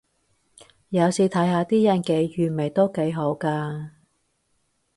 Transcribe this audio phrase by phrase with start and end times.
[0.89, 3.91] 有時睇下啲人幾愚昧都幾好咖